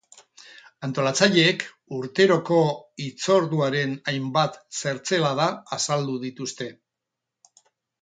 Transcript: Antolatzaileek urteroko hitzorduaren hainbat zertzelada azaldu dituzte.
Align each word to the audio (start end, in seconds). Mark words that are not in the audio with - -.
Antolatzaileek 0.87 1.65
urteroko 1.97 2.59
hitzorduaren 3.05 3.95
hainbat 4.15 4.61
zertzelada 4.83 5.51
azaldu 5.81 6.21
dituzte. 6.29 6.73